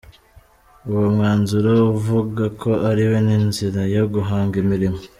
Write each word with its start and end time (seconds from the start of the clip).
Uwo 0.89 1.05
mwanzuro 1.15 1.71
uvuga 1.93 2.43
ko 2.61 2.71
ari 2.89 3.03
n’inzira 3.25 3.81
yo 3.95 4.03
guhanga 4.13 4.55
imirimo. 4.63 4.99